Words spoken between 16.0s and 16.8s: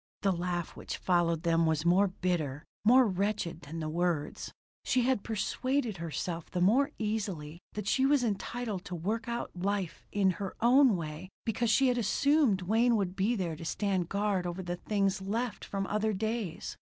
days.